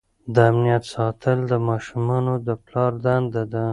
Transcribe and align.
د 0.33 0.35
امنیت 0.49 0.83
ساتل 0.95 1.37
د 1.51 1.53
ماشومانو 1.67 2.33
د 2.47 2.49
پلار 2.65 2.91
دنده 3.05 3.43
ده. 3.53 3.65